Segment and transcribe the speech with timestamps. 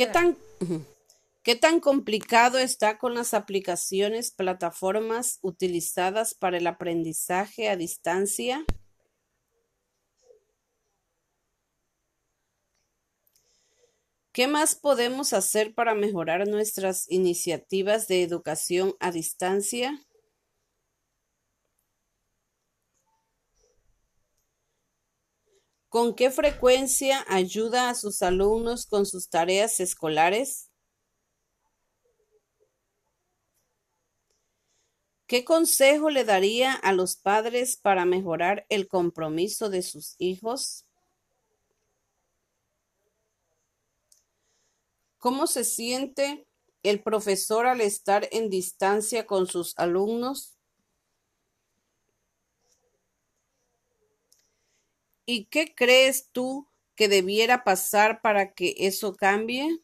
[0.00, 0.34] ¿Qué tan,
[1.42, 8.64] ¿Qué tan complicado está con las aplicaciones, plataformas utilizadas para el aprendizaje a distancia?
[14.32, 20.00] ¿Qué más podemos hacer para mejorar nuestras iniciativas de educación a distancia?
[25.90, 30.70] ¿Con qué frecuencia ayuda a sus alumnos con sus tareas escolares?
[35.26, 40.86] ¿Qué consejo le daría a los padres para mejorar el compromiso de sus hijos?
[45.18, 46.46] ¿Cómo se siente
[46.84, 50.59] el profesor al estar en distancia con sus alumnos?
[55.32, 56.66] ¿Y qué crees tú
[56.96, 59.78] que debiera pasar para que eso cambie?